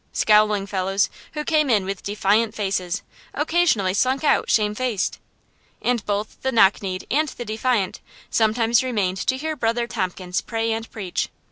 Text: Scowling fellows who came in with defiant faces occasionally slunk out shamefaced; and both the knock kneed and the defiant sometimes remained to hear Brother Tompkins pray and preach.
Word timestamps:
Scowling 0.13 0.65
fellows 0.65 1.11
who 1.33 1.43
came 1.43 1.69
in 1.69 1.85
with 1.85 2.01
defiant 2.01 2.55
faces 2.55 3.03
occasionally 3.35 3.93
slunk 3.93 4.23
out 4.23 4.49
shamefaced; 4.49 5.19
and 5.79 6.03
both 6.07 6.41
the 6.41 6.51
knock 6.51 6.81
kneed 6.81 7.05
and 7.11 7.29
the 7.29 7.45
defiant 7.45 7.99
sometimes 8.31 8.81
remained 8.81 9.17
to 9.27 9.37
hear 9.37 9.55
Brother 9.55 9.85
Tompkins 9.85 10.41
pray 10.41 10.71
and 10.71 10.89
preach. 10.89 11.29